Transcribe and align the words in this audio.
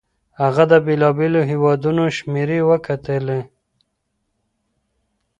هغه 0.41 0.63
د 0.71 0.73
بېلابېلو 0.85 1.41
هيوادونو 1.49 2.03
شمېرې 2.17 2.59
وکتلې. 2.69 3.41